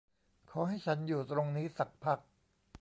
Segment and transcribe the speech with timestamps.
[0.51, 2.19] ขอให้ฉันอยู่ตรงนี้สักพัก